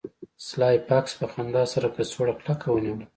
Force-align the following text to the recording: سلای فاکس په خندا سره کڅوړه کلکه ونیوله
سلای 0.47 0.75
فاکس 0.87 1.11
په 1.19 1.25
خندا 1.31 1.63
سره 1.73 1.87
کڅوړه 1.95 2.33
کلکه 2.41 2.67
ونیوله 2.71 3.05